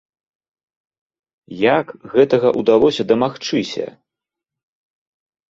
[1.77, 3.85] Як гэтага ўдалося дамагчыся?